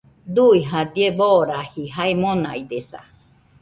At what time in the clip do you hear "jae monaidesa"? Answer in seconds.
1.95-3.01